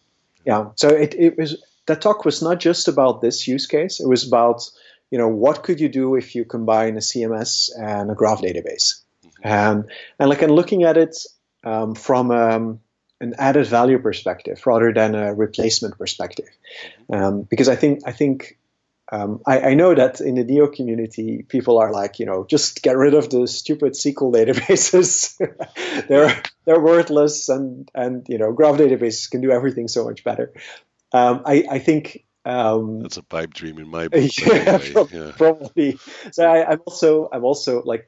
Yeah. 0.45 0.69
So 0.75 0.89
it, 0.89 1.15
it 1.15 1.37
was 1.37 1.63
that 1.87 2.01
talk 2.01 2.23
was 2.23 2.41
not 2.41 2.59
just 2.59 2.87
about 2.87 3.21
this 3.21 3.47
use 3.47 3.65
case. 3.65 3.99
It 3.99 4.07
was 4.07 4.27
about 4.27 4.69
you 5.09 5.17
know 5.17 5.27
what 5.27 5.63
could 5.63 5.79
you 5.79 5.89
do 5.89 6.15
if 6.15 6.35
you 6.35 6.45
combine 6.45 6.95
a 6.97 6.99
CMS 6.99 7.69
and 7.75 8.11
a 8.11 8.15
graph 8.15 8.41
database, 8.41 9.01
mm-hmm. 9.25 9.47
and 9.47 9.85
and 10.19 10.29
like 10.29 10.43
and 10.43 10.51
looking 10.51 10.83
at 10.83 10.97
it 10.97 11.17
um, 11.63 11.95
from 11.95 12.29
um, 12.29 12.79
an 13.19 13.33
added 13.39 13.65
value 13.65 13.97
perspective 13.97 14.61
rather 14.67 14.93
than 14.93 15.15
a 15.15 15.33
replacement 15.33 15.97
perspective, 15.97 16.49
mm-hmm. 17.09 17.23
um, 17.23 17.41
because 17.41 17.69
I 17.69 17.75
think 17.75 18.01
I 18.05 18.11
think 18.11 18.59
um, 19.11 19.41
I, 19.45 19.59
I, 19.59 19.73
know 19.75 19.93
that 19.93 20.19
in 20.19 20.35
the 20.35 20.43
Neo 20.43 20.67
community, 20.67 21.45
people 21.47 21.77
are 21.77 21.91
like, 21.91 22.17
you 22.17 22.25
know, 22.25 22.45
just 22.49 22.81
get 22.81 22.97
rid 22.97 23.13
of 23.13 23.29
the 23.29 23.47
stupid 23.47 23.93
SQL 23.93 24.33
databases. 24.33 25.37
they're 26.07 26.41
they're 26.65 26.79
worthless, 26.79 27.47
and 27.47 27.89
and 27.93 28.25
you 28.27 28.39
know, 28.39 28.51
graph 28.51 28.77
databases 28.77 29.29
can 29.29 29.41
do 29.41 29.51
everything 29.51 29.87
so 29.87 30.05
much 30.05 30.23
better. 30.23 30.53
Um, 31.13 31.43
I, 31.45 31.65
I 31.69 31.79
think 31.79 32.25
um, 32.45 33.01
that's 33.01 33.17
a 33.17 33.23
pipe 33.23 33.53
dream 33.53 33.77
in 33.77 33.87
my 33.87 34.07
book. 34.09 34.37
yeah, 34.37 34.79
anyway. 34.81 35.05
yeah, 35.11 35.31
probably. 35.37 35.99
So 36.31 36.43
I, 36.43 36.71
I'm 36.71 36.81
also 36.87 37.29
I'm 37.31 37.43
also 37.43 37.83
like 37.83 38.07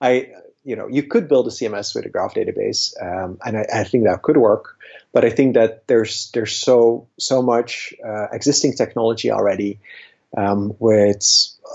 I 0.00 0.30
you 0.64 0.74
know 0.74 0.88
you 0.88 1.04
could 1.04 1.28
build 1.28 1.46
a 1.46 1.50
CMS 1.50 1.94
with 1.94 2.06
a 2.06 2.08
graph 2.08 2.34
database, 2.34 2.92
um, 3.00 3.38
and 3.44 3.56
I, 3.56 3.66
I, 3.72 3.84
think 3.84 4.04
that 4.04 4.22
could 4.22 4.36
work. 4.36 4.76
But 5.12 5.24
I 5.24 5.30
think 5.30 5.54
that 5.54 5.86
there's 5.86 6.30
there's 6.32 6.56
so 6.56 7.08
so 7.18 7.40
much 7.40 7.94
uh, 8.04 8.26
existing 8.32 8.74
technology 8.74 9.30
already 9.30 9.78
um, 10.36 10.74
with 10.78 11.22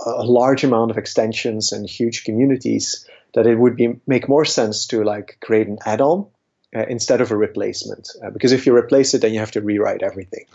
a 0.06 0.24
large 0.24 0.64
amount 0.64 0.92
of 0.92 0.98
extensions 0.98 1.72
and 1.72 1.90
huge 1.90 2.24
communities 2.24 3.08
that 3.34 3.48
it 3.48 3.56
would 3.56 3.76
be 3.76 4.00
make 4.06 4.30
more 4.30 4.46
sense 4.46 4.88
to 4.88 5.04
like 5.04 5.38
create 5.42 5.68
an 5.68 5.80
add-on 5.86 6.28
uh, 6.76 6.86
instead 6.88 7.22
of 7.22 7.32
a 7.32 7.38
replacement. 7.38 8.10
Uh, 8.24 8.30
because 8.30 8.52
if 8.52 8.66
you 8.66 8.76
replace 8.76 9.14
it, 9.14 9.22
then 9.22 9.34
you 9.34 9.40
have 9.40 9.52
to 9.52 9.62
rewrite 9.62 10.04
everything. 10.04 10.46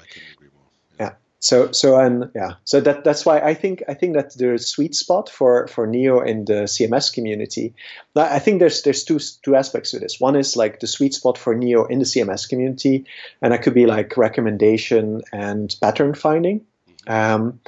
Yeah. 0.98 1.12
So 1.40 1.72
so 1.72 1.98
and 1.98 2.30
yeah. 2.34 2.54
So 2.64 2.80
that 2.80 3.04
that's 3.04 3.24
why 3.26 3.40
I 3.40 3.54
think 3.54 3.82
I 3.88 3.94
think 3.94 4.14
that 4.14 4.36
the 4.36 4.58
sweet 4.58 4.94
spot 4.94 5.28
for 5.28 5.66
for 5.68 5.86
Neo 5.86 6.20
in 6.20 6.44
the 6.44 6.64
CMS 6.64 7.12
community. 7.12 7.74
I 8.16 8.38
think 8.38 8.60
there's 8.60 8.82
there's 8.82 9.04
two 9.04 9.18
two 9.42 9.54
aspects 9.54 9.92
to 9.92 9.98
this. 9.98 10.20
One 10.20 10.36
is 10.36 10.56
like 10.56 10.80
the 10.80 10.86
sweet 10.86 11.14
spot 11.14 11.38
for 11.38 11.54
Neo 11.54 11.84
in 11.84 11.98
the 11.98 12.04
CMS 12.04 12.48
community, 12.48 13.06
and 13.40 13.52
that 13.52 13.62
could 13.62 13.74
be 13.74 13.86
like 13.86 14.16
recommendation 14.16 15.22
and 15.32 15.74
pattern 15.80 16.14
finding. 16.14 16.64
Um, 17.08 17.60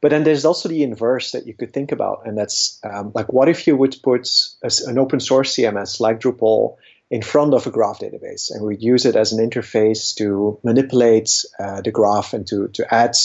but 0.00 0.10
then 0.10 0.24
there's 0.24 0.44
also 0.44 0.68
the 0.68 0.82
inverse 0.82 1.32
that 1.32 1.46
you 1.46 1.54
could 1.54 1.72
think 1.72 1.90
about, 1.90 2.26
and 2.26 2.36
that's 2.36 2.78
um, 2.84 3.12
like 3.14 3.32
what 3.32 3.48
if 3.48 3.66
you 3.66 3.76
would 3.76 3.96
put 4.02 4.28
a, 4.62 4.70
an 4.86 4.98
open 4.98 5.18
source 5.18 5.54
CMS 5.54 5.98
like 5.98 6.20
Drupal 6.20 6.76
in 7.10 7.22
front 7.22 7.54
of 7.54 7.66
a 7.66 7.70
graph 7.70 8.00
database, 8.00 8.50
and 8.50 8.64
we'd 8.64 8.82
use 8.82 9.06
it 9.06 9.16
as 9.16 9.32
an 9.32 9.48
interface 9.48 10.14
to 10.16 10.58
manipulate 10.62 11.44
uh, 11.58 11.80
the 11.80 11.90
graph 11.90 12.34
and 12.34 12.46
to 12.48 12.68
to 12.68 12.94
add 12.94 13.16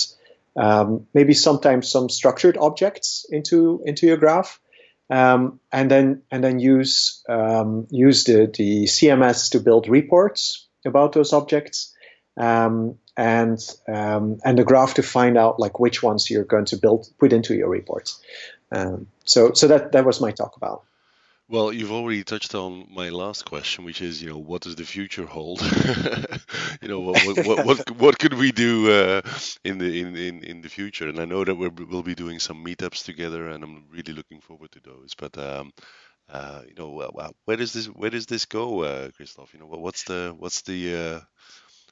um, 0.55 1.07
maybe 1.13 1.33
sometimes 1.33 1.89
some 1.89 2.09
structured 2.09 2.57
objects 2.57 3.25
into 3.29 3.81
into 3.85 4.07
your 4.07 4.17
graph. 4.17 4.59
Um, 5.09 5.59
and 5.71 5.89
then 5.89 6.21
and 6.29 6.43
then 6.43 6.59
use 6.59 7.23
um, 7.27 7.87
use 7.89 8.25
the, 8.25 8.51
the 8.55 8.85
CMS 8.85 9.51
to 9.51 9.59
build 9.59 9.89
reports 9.89 10.67
about 10.85 11.13
those 11.13 11.33
objects, 11.33 11.95
um, 12.39 12.97
and 13.15 13.59
um, 13.87 14.39
and 14.43 14.57
the 14.57 14.63
graph 14.63 14.95
to 14.95 15.03
find 15.03 15.37
out 15.37 15.59
like 15.59 15.79
which 15.79 16.01
ones 16.01 16.29
you're 16.29 16.45
going 16.45 16.65
to 16.65 16.77
build 16.77 17.09
put 17.19 17.33
into 17.33 17.53
your 17.53 17.69
reports. 17.69 18.19
Um, 18.71 19.07
so 19.25 19.53
so 19.53 19.67
that 19.67 19.91
that 19.91 20.05
was 20.05 20.21
my 20.21 20.31
talk 20.31 20.55
about. 20.55 20.83
Well, 21.49 21.73
you've 21.73 21.91
already 21.91 22.23
touched 22.23 22.53
on 22.53 22.87
my 22.91 23.09
last 23.09 23.43
question, 23.43 23.83
which 23.83 24.01
is, 24.01 24.21
you 24.21 24.29
know, 24.29 24.37
what 24.37 24.61
does 24.61 24.75
the 24.75 24.83
future 24.83 25.25
hold? 25.25 25.59
you 26.81 26.87
know, 26.87 26.99
what 26.99 27.25
what, 27.25 27.45
what 27.45 27.65
what, 27.65 27.91
what 27.97 28.19
could 28.19 28.35
we 28.35 28.51
do 28.51 28.91
uh, 28.91 29.21
in 29.63 29.79
the 29.79 29.99
in, 29.99 30.15
in, 30.15 30.43
in 30.43 30.61
the 30.61 30.69
future? 30.69 31.09
And 31.09 31.19
I 31.19 31.25
know 31.25 31.43
that 31.43 31.55
we 31.55 31.67
will 31.69 32.03
be 32.03 32.13
doing 32.13 32.39
some 32.39 32.63
meetups 32.63 33.03
together, 33.03 33.49
and 33.49 33.63
I'm 33.63 33.85
really 33.91 34.13
looking 34.13 34.41
forward 34.41 34.71
to 34.73 34.79
those. 34.79 35.15
But 35.17 35.37
um, 35.39 35.73
uh, 36.29 36.61
you 36.67 36.75
know, 36.77 37.09
where 37.45 37.57
does 37.57 37.73
this 37.73 37.87
where 37.87 38.11
does 38.11 38.27
this 38.27 38.45
go, 38.45 38.83
uh, 38.83 39.09
Kristof? 39.09 39.51
You 39.51 39.59
know, 39.59 39.65
what's 39.65 40.03
the 40.03 40.35
what's 40.37 40.61
the 40.61 40.95
uh, 40.95 41.19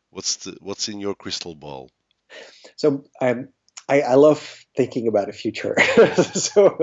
What's 0.09 0.37
the, 0.37 0.57
what's 0.61 0.89
in 0.89 0.99
your 0.99 1.15
crystal 1.15 1.55
ball? 1.55 1.89
So 2.75 3.05
um, 3.21 3.49
I, 3.89 4.01
I 4.01 4.15
love 4.15 4.65
thinking 4.75 5.07
about 5.07 5.27
the 5.27 5.33
future. 5.33 5.75
so 6.33 6.77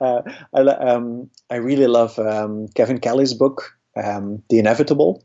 uh, 0.00 0.22
I, 0.54 0.60
um, 0.60 1.30
I 1.50 1.56
really 1.56 1.86
love 1.86 2.18
um, 2.18 2.68
Kevin 2.68 3.00
Kelly's 3.00 3.34
book, 3.34 3.76
um, 3.96 4.42
The 4.48 4.58
Inevitable, 4.58 5.24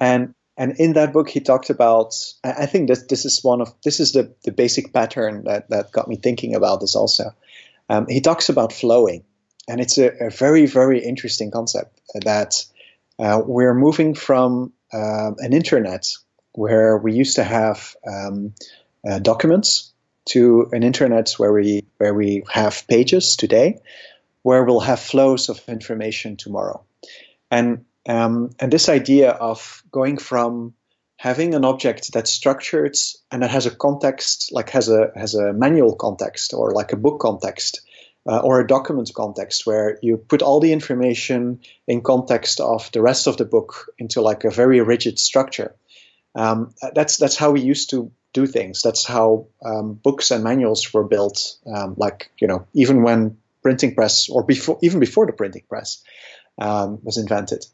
and 0.00 0.34
and 0.56 0.74
in 0.78 0.94
that 0.94 1.12
book 1.12 1.28
he 1.28 1.40
talked 1.40 1.70
about. 1.70 2.14
I 2.42 2.66
think 2.66 2.88
that 2.88 3.08
this 3.08 3.24
is 3.24 3.44
one 3.44 3.60
of 3.60 3.74
this 3.84 4.00
is 4.00 4.12
the 4.12 4.34
the 4.44 4.52
basic 4.52 4.92
pattern 4.92 5.44
that 5.44 5.70
that 5.70 5.92
got 5.92 6.08
me 6.08 6.16
thinking 6.16 6.54
about 6.54 6.80
this 6.80 6.96
also. 6.96 7.34
Um, 7.88 8.06
he 8.08 8.20
talks 8.20 8.48
about 8.48 8.72
flowing, 8.72 9.24
and 9.68 9.80
it's 9.80 9.98
a, 9.98 10.26
a 10.26 10.30
very 10.30 10.66
very 10.66 11.04
interesting 11.04 11.50
concept 11.50 12.00
that 12.24 12.64
uh, 13.18 13.42
we're 13.44 13.74
moving 13.74 14.14
from 14.14 14.72
uh, 14.92 15.32
an 15.38 15.52
internet 15.52 16.06
where 16.58 16.98
we 16.98 17.12
used 17.12 17.36
to 17.36 17.44
have 17.44 17.94
um, 18.04 18.52
uh, 19.08 19.20
documents 19.20 19.92
to 20.24 20.68
an 20.72 20.82
internet 20.82 21.30
where 21.38 21.52
we 21.52 21.84
where 21.98 22.12
we 22.12 22.42
have 22.50 22.84
pages 22.88 23.36
today, 23.36 23.78
where 24.42 24.64
we'll 24.64 24.80
have 24.80 24.98
flows 24.98 25.48
of 25.48 25.60
information 25.68 26.36
tomorrow, 26.36 26.84
and 27.48 27.84
um, 28.08 28.50
and 28.58 28.72
this 28.72 28.88
idea 28.88 29.30
of 29.30 29.84
going 29.92 30.18
from 30.18 30.74
having 31.16 31.54
an 31.54 31.64
object 31.64 32.12
that's 32.12 32.32
structured 32.32 32.96
and 33.30 33.42
that 33.42 33.50
has 33.50 33.66
a 33.66 33.74
context, 33.74 34.50
like 34.52 34.70
has 34.70 34.88
a 34.88 35.12
has 35.14 35.36
a 35.36 35.52
manual 35.52 35.94
context 35.94 36.54
or 36.54 36.72
like 36.72 36.92
a 36.92 36.96
book 36.96 37.20
context, 37.20 37.82
uh, 38.26 38.40
or 38.40 38.58
a 38.58 38.66
document 38.66 39.12
context 39.14 39.64
where 39.64 39.96
you 40.02 40.16
put 40.16 40.42
all 40.42 40.58
the 40.58 40.72
information 40.72 41.60
in 41.86 42.00
context 42.02 42.58
of 42.58 42.90
the 42.90 43.00
rest 43.00 43.28
of 43.28 43.36
the 43.36 43.44
book 43.44 43.86
into 43.96 44.20
like 44.20 44.42
a 44.42 44.50
very 44.50 44.80
rigid 44.80 45.20
structure 45.20 45.76
um, 46.38 46.72
that's 46.94 47.16
that's 47.16 47.36
how 47.36 47.50
we 47.50 47.60
used 47.60 47.90
to 47.90 48.12
do 48.32 48.46
things. 48.46 48.82
That's 48.82 49.04
how 49.04 49.48
um, 49.64 49.94
books 49.94 50.30
and 50.30 50.44
manuals 50.44 50.94
were 50.94 51.02
built. 51.02 51.56
Um, 51.66 51.94
like 51.96 52.30
you 52.40 52.46
know, 52.46 52.66
even 52.74 53.02
when 53.02 53.38
printing 53.60 53.96
press 53.96 54.28
or 54.28 54.44
before 54.44 54.78
even 54.80 55.00
before 55.00 55.26
the 55.26 55.32
printing 55.32 55.64
press 55.68 56.00
um, 56.60 57.00
was 57.02 57.18
invented. 57.18 57.66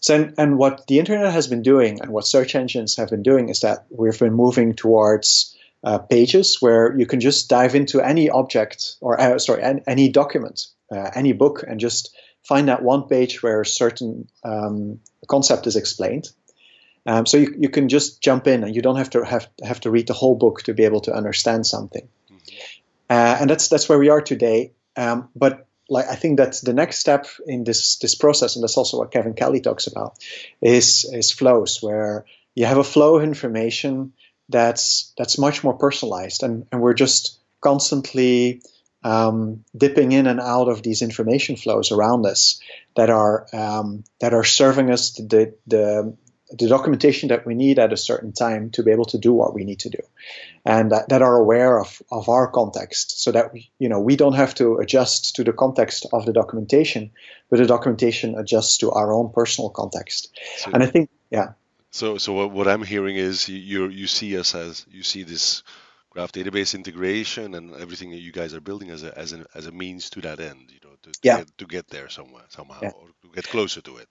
So 0.00 0.16
and, 0.16 0.34
and 0.36 0.58
what 0.58 0.88
the 0.88 0.98
internet 0.98 1.32
has 1.32 1.46
been 1.46 1.62
doing 1.62 2.00
and 2.00 2.10
what 2.10 2.26
search 2.26 2.56
engines 2.56 2.96
have 2.96 3.10
been 3.10 3.22
doing 3.22 3.50
is 3.50 3.60
that 3.60 3.86
we've 3.88 4.18
been 4.18 4.34
moving 4.34 4.74
towards 4.74 5.56
uh, 5.84 5.98
pages 5.98 6.60
where 6.60 6.98
you 6.98 7.06
can 7.06 7.20
just 7.20 7.48
dive 7.48 7.76
into 7.76 8.00
any 8.00 8.30
object 8.30 8.96
or 9.00 9.20
uh, 9.20 9.38
sorry 9.38 9.62
any, 9.62 9.82
any 9.86 10.08
document, 10.08 10.66
uh, 10.92 11.10
any 11.14 11.32
book, 11.32 11.62
and 11.62 11.78
just 11.78 12.16
find 12.42 12.66
that 12.66 12.82
one 12.82 13.06
page 13.06 13.44
where 13.44 13.60
a 13.60 13.66
certain 13.66 14.28
um, 14.42 14.98
concept 15.28 15.68
is 15.68 15.76
explained 15.76 16.28
um, 17.08 17.24
so 17.24 17.38
you, 17.38 17.54
you 17.58 17.70
can 17.70 17.88
just 17.88 18.20
jump 18.20 18.46
in 18.46 18.62
and 18.62 18.76
you 18.76 18.82
don't 18.82 18.96
have 18.96 19.08
to 19.10 19.24
have, 19.24 19.48
have 19.64 19.80
to 19.80 19.90
read 19.90 20.06
the 20.06 20.12
whole 20.12 20.34
book 20.34 20.62
to 20.64 20.74
be 20.74 20.84
able 20.84 21.00
to 21.00 21.12
understand 21.14 21.66
something. 21.66 22.06
Mm-hmm. 22.30 22.36
Uh, 23.08 23.36
and 23.40 23.48
that's 23.48 23.68
that's 23.68 23.88
where 23.88 23.98
we 23.98 24.10
are 24.10 24.20
today. 24.20 24.72
Um, 24.94 25.30
but 25.34 25.66
like 25.88 26.06
I 26.06 26.16
think 26.16 26.36
that 26.36 26.60
the 26.62 26.74
next 26.74 26.98
step 26.98 27.26
in 27.46 27.64
this 27.64 27.96
this 27.96 28.14
process, 28.14 28.56
and 28.56 28.62
that's 28.62 28.76
also 28.76 28.98
what 28.98 29.10
Kevin 29.10 29.32
Kelly 29.32 29.62
talks 29.62 29.86
about, 29.86 30.18
is 30.60 31.08
is 31.10 31.32
flows 31.32 31.78
where 31.80 32.26
you 32.54 32.66
have 32.66 32.76
a 32.76 32.84
flow 32.84 33.16
of 33.16 33.22
information 33.22 34.12
that's 34.50 35.14
that's 35.16 35.38
much 35.38 35.64
more 35.64 35.78
personalized, 35.78 36.42
and 36.42 36.66
and 36.70 36.82
we're 36.82 36.92
just 36.92 37.38
constantly 37.62 38.60
um, 39.02 39.64
dipping 39.74 40.12
in 40.12 40.26
and 40.26 40.40
out 40.40 40.68
of 40.68 40.82
these 40.82 41.00
information 41.00 41.56
flows 41.56 41.90
around 41.90 42.26
us 42.26 42.60
that 42.96 43.08
are 43.08 43.46
um, 43.54 44.04
that 44.20 44.34
are 44.34 44.44
serving 44.44 44.90
us 44.90 45.12
the 45.12 45.54
the 45.66 46.14
the 46.50 46.68
documentation 46.68 47.28
that 47.28 47.44
we 47.44 47.54
need 47.54 47.78
at 47.78 47.92
a 47.92 47.96
certain 47.96 48.32
time 48.32 48.70
to 48.70 48.82
be 48.82 48.90
able 48.90 49.04
to 49.04 49.18
do 49.18 49.32
what 49.32 49.54
we 49.54 49.64
need 49.64 49.80
to 49.80 49.90
do. 49.90 49.98
And 50.64 50.92
that, 50.92 51.08
that, 51.10 51.22
are 51.22 51.36
aware 51.36 51.78
of, 51.78 52.00
of 52.10 52.28
our 52.28 52.46
context 52.48 53.22
so 53.22 53.32
that 53.32 53.52
we, 53.52 53.70
you 53.78 53.88
know 53.88 54.00
we 54.00 54.16
don't 54.16 54.34
have 54.34 54.54
to 54.56 54.76
adjust 54.76 55.36
to 55.36 55.44
the 55.44 55.52
context 55.52 56.06
of 56.12 56.24
the 56.26 56.32
documentation 56.32 57.10
but 57.50 57.58
the 57.58 57.66
documentation 57.66 58.38
adjusts 58.38 58.78
to 58.78 58.90
our 58.90 59.12
own 59.12 59.32
personal 59.32 59.70
context. 59.70 60.30
So, 60.58 60.70
and 60.72 60.82
i 60.82 60.86
think 60.86 61.10
yeah. 61.30 61.52
So 61.90 62.18
so 62.18 62.32
what, 62.34 62.50
what 62.50 62.68
i'm 62.68 62.82
hearing 62.82 63.16
is 63.16 63.48
you 63.48 63.88
you 63.88 64.06
see 64.06 64.38
us 64.38 64.54
as 64.54 64.84
you 64.90 65.02
see 65.02 65.22
this 65.22 65.62
graph 66.10 66.32
database 66.32 66.74
integration 66.74 67.54
and 67.54 67.74
everything 67.74 68.10
that 68.10 68.18
you 68.18 68.32
guys 68.32 68.54
are 68.54 68.60
building 68.60 68.90
as 68.90 69.02
a 69.02 69.16
as 69.18 69.32
a, 69.32 69.44
as 69.54 69.66
a 69.66 69.72
means 69.72 70.10
to 70.10 70.20
that 70.20 70.40
end 70.40 70.70
you 70.70 70.80
know 70.82 70.94
to, 71.02 71.10
to, 71.10 71.18
yeah. 71.22 71.38
get, 71.38 71.58
to 71.58 71.66
get 71.66 71.88
there 71.88 72.08
somewhere 72.08 72.44
somehow 72.48 72.78
yeah. 72.82 72.90
or 72.90 73.08
to 73.22 73.28
get 73.34 73.44
closer 73.48 73.80
to 73.80 73.96
it 73.98 74.08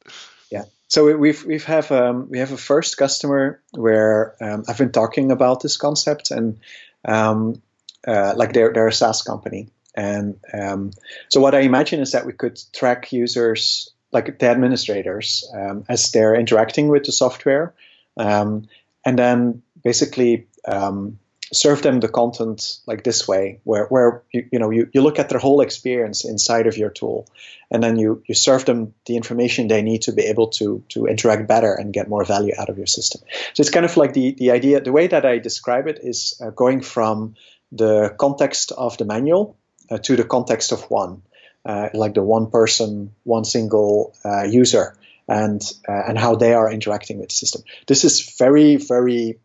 yeah 0.51 0.63
so 0.88 1.18
we've 1.18 1.44
we've 1.46 1.66
have 1.66 1.92
um, 1.92 2.30
we 2.30 2.39
have 2.39 2.51
a 2.51 2.58
first 2.58 2.98
customer 2.98 3.62
where 3.72 4.36
um, 4.42 4.63
I've 4.68 4.77
been 4.77 4.92
talking 4.92 5.32
about 5.32 5.62
this 5.62 5.77
concept 5.77 6.32
and 6.32 6.60
um, 7.04 7.62
uh, 8.08 8.34
like 8.36 8.54
they're 8.54 8.72
they're 8.74 8.88
a 8.88 8.94
SaaS 8.94 9.22
company 9.22 9.70
and 9.96 10.39
um, 10.54 10.92
so 11.30 11.42
what 11.42 11.56
I 11.56 11.62
imagine 11.62 12.00
is 12.00 12.12
that 12.12 12.25
we 12.25 12.34
could 12.34 12.60
track 12.74 13.12
users 13.12 13.92
like 14.12 14.39
the 14.39 14.48
administrators 14.48 15.50
um, 15.54 15.84
as 15.89 16.12
they're 16.12 16.36
interacting 16.36 16.88
with 16.88 17.04
the 17.04 17.12
software 17.12 17.74
um, 18.16 18.68
and 19.06 19.20
then 19.20 19.63
basically 19.84 20.48
um, 20.68 21.20
serve 21.54 21.82
them 21.82 22.00
the 22.00 22.10
content 22.10 22.80
like 22.86 23.04
this 23.04 23.27
way, 23.27 23.60
where, 23.63 23.86
where 23.88 24.24
you, 24.32 24.48
you 24.51 24.60
know 24.60 24.70
you, 24.70 24.89
you 24.94 25.01
look 25.01 25.20
at 25.20 25.30
their 25.30 25.39
whole 25.39 25.62
experience 25.62 26.25
inside 26.25 26.68
of 26.68 26.77
your 26.77 26.89
tool, 26.89 27.27
and 27.72 27.82
then 27.84 27.98
you, 27.98 28.22
you 28.27 28.36
serve 28.36 28.66
them 28.66 28.94
the 29.06 29.16
information 29.16 29.68
they 29.68 29.82
need 29.82 30.01
to 30.04 30.12
be 30.12 30.24
able 30.24 30.48
to 30.48 30.84
to 30.89 31.06
interact 31.06 31.48
better 31.48 31.74
and 31.74 31.94
get 31.94 32.10
more 32.10 32.25
value 32.25 32.54
out 32.58 32.70
of 32.70 32.77
your 32.77 32.88
system. 32.88 33.22
So 33.54 33.62
it's 33.62 33.70
kind 33.70 33.86
of 33.86 33.98
like 33.98 34.13
the 34.13 34.36
the 34.38 34.51
idea. 34.51 34.82
The 34.82 34.92
way 34.92 35.08
that 35.08 35.25
I 35.25 35.39
describe 35.39 35.88
it 35.88 36.00
is 36.01 36.39
uh, 36.42 36.50
going 36.50 36.82
from 36.82 37.36
the 37.72 38.16
context 38.18 38.72
of 38.72 38.98
the 38.98 39.06
manual 39.06 39.58
uh, 39.89 39.98
to 39.98 40.16
the 40.16 40.24
context 40.24 40.72
of 40.72 40.89
one, 40.89 41.22
uh, 41.66 41.89
like 41.94 42.13
the 42.13 42.24
one 42.24 42.50
person, 42.50 43.13
one 43.24 43.46
single 43.46 44.13
uh, 44.24 44.44
user, 44.44 44.98
and 45.27 45.62
uh, 45.88 46.04
and 46.08 46.18
how 46.18 46.36
they 46.36 46.54
are 46.54 46.72
interacting 46.72 47.20
with 47.20 47.30
the 47.30 47.36
system. 47.36 47.63
This 47.86 48.04
is 48.04 48.36
very 48.38 48.75
very 48.77 49.39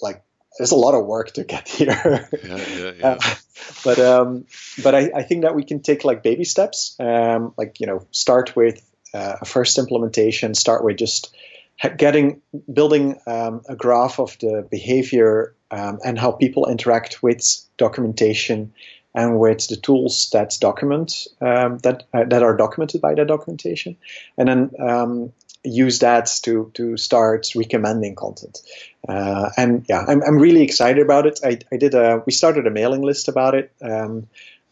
like 0.00 0.22
there's 0.58 0.72
a 0.72 0.76
lot 0.76 0.94
of 0.94 1.06
work 1.06 1.32
to 1.32 1.44
get 1.44 1.68
here. 1.78 2.28
yeah, 2.44 2.56
yeah, 2.56 2.92
yeah. 2.98 3.06
Uh, 3.06 3.34
but 3.84 3.98
um, 3.98 4.44
but 4.82 4.94
I, 4.94 5.10
I 5.14 5.22
think 5.22 5.42
that 5.42 5.54
we 5.54 5.64
can 5.64 5.80
take 5.80 6.04
like 6.04 6.22
baby 6.22 6.44
steps. 6.44 6.96
Um, 7.00 7.54
like 7.56 7.80
you 7.80 7.86
know, 7.86 8.06
start 8.10 8.54
with 8.54 8.84
uh, 9.14 9.36
a 9.40 9.44
first 9.44 9.78
implementation. 9.78 10.54
Start 10.54 10.84
with 10.84 10.96
just 10.98 11.34
getting 11.96 12.42
building 12.72 13.20
um, 13.26 13.62
a 13.68 13.76
graph 13.76 14.18
of 14.18 14.36
the 14.40 14.66
behavior 14.70 15.54
um, 15.70 15.98
and 16.04 16.18
how 16.18 16.32
people 16.32 16.68
interact 16.68 17.22
with 17.22 17.42
documentation 17.76 18.72
and 19.14 19.38
with 19.38 19.68
the 19.68 19.76
tools 19.76 20.30
that 20.32 20.56
document 20.60 21.26
um, 21.40 21.78
that 21.78 22.04
uh, 22.12 22.24
that 22.24 22.42
are 22.42 22.56
documented 22.56 23.00
by 23.00 23.14
that 23.14 23.26
documentation, 23.26 23.96
and 24.36 24.48
then 24.48 24.70
um, 24.80 25.32
use 25.64 26.00
that 26.00 26.30
to 26.42 26.70
to 26.74 26.96
start 26.96 27.48
recommending 27.54 28.14
content. 28.14 28.58
Uh, 29.08 29.50
and 29.56 29.84
yeah, 29.88 30.04
I'm, 30.06 30.22
I'm 30.22 30.38
really 30.38 30.62
excited 30.62 31.02
about 31.02 31.26
it. 31.26 31.40
I, 31.44 31.58
I 31.72 31.76
did 31.76 31.94
a 31.94 32.22
we 32.24 32.32
started 32.32 32.66
a 32.66 32.70
mailing 32.70 33.02
list 33.02 33.28
about 33.28 33.54
it 33.54 33.72
um, 33.82 34.28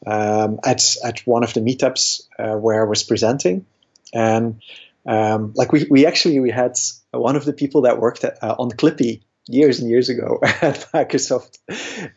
um, 0.07 0.61
at 0.64 0.97
at 1.05 1.21
one 1.21 1.45
of 1.45 1.55
the 1.55 1.61
meetups 1.61 2.23
uh, 2.38 2.57
where 2.57 2.85
I 2.85 2.88
was 2.88 3.02
presenting, 3.02 3.66
and 4.12 4.61
um, 5.07 5.52
like 5.57 5.73
we 5.73 5.87
we 5.90 6.07
actually 6.07 6.40
we 6.40 6.50
had 6.50 6.78
one 7.11 7.37
of 7.37 7.45
the 7.45 7.52
people 7.52 7.83
that 7.83 7.99
worked 7.99 8.25
at, 8.25 8.43
uh, 8.43 8.55
on 8.59 8.71
Clippy 8.71 9.23
years 9.49 9.81
and 9.81 9.90
years 9.90 10.09
ago 10.09 10.40
at 10.43 10.87
Microsoft, 10.93 11.59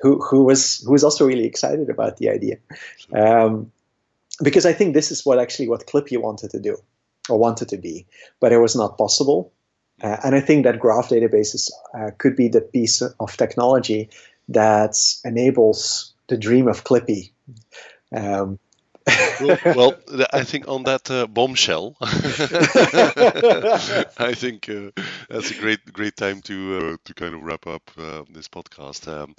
who 0.02 0.22
who 0.22 0.44
was 0.44 0.84
who 0.86 0.92
was 0.92 1.04
also 1.04 1.26
really 1.26 1.46
excited 1.46 1.90
about 1.90 2.18
the 2.18 2.30
idea, 2.30 2.58
um, 3.14 3.72
because 4.44 4.66
I 4.66 4.74
think 4.74 4.94
this 4.94 5.12
is 5.12 5.26
what 5.26 5.40
actually 5.40 5.70
what 5.70 5.88
Clippy 5.88 6.22
wanted 6.22 6.52
to 6.52 6.60
do 6.60 6.78
or 7.30 7.38
wanted 7.38 7.70
to 7.70 7.78
be, 7.78 8.06
but 8.40 8.52
it 8.52 8.60
was 8.60 8.76
not 8.76 8.98
possible. 8.98 9.52
Uh, 10.02 10.18
and 10.24 10.36
I 10.36 10.42
think 10.42 10.64
that 10.64 10.80
graph 10.80 11.10
databases 11.10 11.70
uh, 11.94 12.12
could 12.18 12.36
be 12.36 12.48
the 12.48 12.62
piece 12.62 13.02
of 13.02 13.38
technology 13.38 14.10
that 14.48 14.96
enables 15.24 16.14
the 16.28 16.38
dream 16.38 16.68
of 16.68 16.84
Clippy. 16.84 17.32
Um, 18.16 18.60
well, 19.40 19.58
well, 19.74 19.94
I 20.34 20.44
think 20.44 20.68
on 20.68 20.84
that 20.84 21.10
uh, 21.10 21.28
bombshell, 21.28 21.96
I 22.02 22.08
think 24.36 24.70
uh, 24.70 24.92
that's 25.30 25.52
a 25.52 25.56
great 25.56 25.80
great 25.94 26.16
time 26.18 26.42
to 26.44 26.78
uh, 26.78 26.98
to 27.06 27.14
kind 27.14 27.34
of 27.36 27.44
wrap 27.44 27.68
up 27.68 27.90
uh, 27.98 28.24
this 28.30 28.48
podcast. 28.48 29.08
Um, 29.08 29.36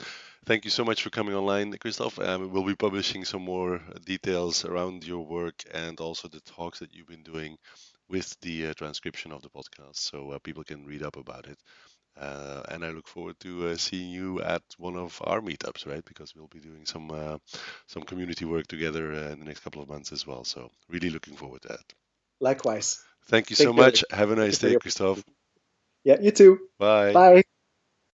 thank 0.47 0.65
you 0.65 0.71
so 0.71 0.85
much 0.85 1.03
for 1.03 1.11
coming 1.11 1.35
online, 1.35 1.73
Kristof. 1.75 2.25
Um, 2.27 2.51
we'll 2.53 2.65
be 2.65 2.75
publishing 2.77 3.25
some 3.25 3.43
more 3.43 3.81
details 4.05 4.65
around 4.65 5.05
your 5.05 5.25
work 5.27 5.63
and 5.73 6.01
also 6.01 6.29
the 6.29 6.41
talks 6.41 6.79
that 6.81 6.95
you've 6.95 7.09
been 7.09 7.23
doing 7.23 7.57
with 8.09 8.37
the 8.41 8.69
uh, 8.69 8.75
transcription 8.75 9.33
of 9.33 9.43
the 9.43 9.51
podcast, 9.51 9.97
so 9.97 10.31
uh, 10.33 10.39
people 10.39 10.65
can 10.65 10.85
read 10.87 11.03
up 11.03 11.17
about 11.17 11.47
it. 11.47 11.59
Uh, 12.19 12.63
and 12.69 12.85
I 12.85 12.91
look 12.91 13.09
forward 13.09 13.37
to 13.41 13.69
uh, 13.69 13.77
seeing 13.77 14.11
you 14.11 14.43
at 14.43 14.63
one 14.79 14.97
of 14.97 15.21
our 15.25 15.41
meetups, 15.41 15.87
right? 15.87 16.05
Because 16.05 16.35
we'll 16.35 16.49
be 16.49 16.61
doing 16.61 16.87
some 16.87 17.11
uh, 17.11 17.39
some 17.87 18.03
community 18.03 18.45
work 18.45 18.67
together 18.67 19.13
uh, 19.13 19.31
in 19.33 19.41
the 19.41 19.47
next 19.47 19.61
couple 19.61 19.83
of 19.83 19.89
months 19.89 20.13
as 20.13 20.27
well. 20.27 20.45
So 20.45 20.71
really 20.89 21.11
looking 21.11 21.37
forward 21.37 21.63
to 21.63 21.69
that. 21.69 21.95
Likewise. 22.41 23.01
Thank 23.29 23.51
you 23.51 23.57
Thank 23.57 23.69
so 23.69 23.73
you. 23.77 23.83
much. 23.83 24.05
Have 24.11 24.31
a 24.31 24.37
nice 24.37 24.59
day, 24.59 24.77
Kristof. 24.77 25.23
Yeah, 26.05 26.21
you 26.21 26.31
too. 26.31 26.59
Bye. 26.79 27.13
Bye. 27.13 27.43